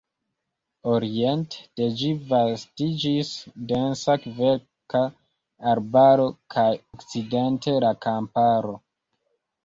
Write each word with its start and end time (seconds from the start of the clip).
Oriente 0.91 1.57
de 1.79 1.89
ĝi 1.97 2.07
vastiĝis 2.29 3.29
densa 3.71 4.15
kverka 4.23 5.01
arbaro 5.73 6.25
kaj 6.55 6.65
okcidente– 7.01 7.75
la 7.85 7.93
kamparo. 8.07 8.73